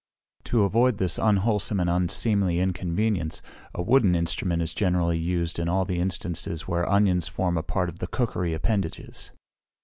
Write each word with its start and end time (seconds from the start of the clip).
To 0.45 0.63
avoid 0.63 0.97
this 0.97 1.19
unwholsome 1.19 1.79
and 1.79 1.87
unseemly 1.87 2.59
inconvenience, 2.59 3.39
a 3.75 3.83
wooden 3.83 4.15
instrument 4.15 4.63
is 4.63 4.73
generally 4.73 5.19
used 5.19 5.59
in 5.59 5.69
all 5.69 5.87
instances 5.91 6.67
where 6.67 6.89
onions 6.89 7.27
form 7.27 7.55
a 7.55 7.61
part 7.61 7.87
of 7.87 7.99
the 7.99 8.07
cookery 8.07 8.55
appendages. 8.55 9.29